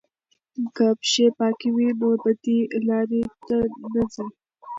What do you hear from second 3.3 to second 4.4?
ته نه ځي.